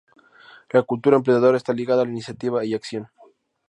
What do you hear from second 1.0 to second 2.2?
emprendedora está ligada a la